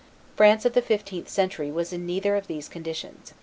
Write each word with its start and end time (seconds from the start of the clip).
France 0.35 0.65
of 0.65 0.73
the 0.73 0.81
fifteenth 0.81 1.29
century 1.29 1.69
was 1.69 1.93
in 1.93 2.07
neither 2.07 2.35
of 2.35 2.47
these 2.47 2.67
conditions. 2.67 3.35